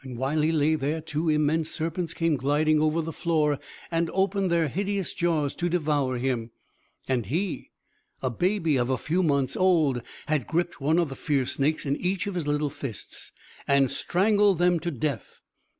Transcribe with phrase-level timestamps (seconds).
[0.03, 3.59] While he lay there, two immense serpents came gliding over the floor,
[3.91, 6.49] and opened their hideous jaws to devour him;
[7.07, 7.69] and he,
[8.19, 11.95] a baby of a few months old, had griped one of the fierce snakes in
[11.97, 13.31] each of his little fists,
[13.67, 15.43] and strangled them to death.